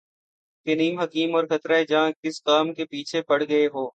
[0.65, 3.87] کہ نیم حکیم اور خطرہ جان، کس کام کے پیچھے پڑ گئے ہو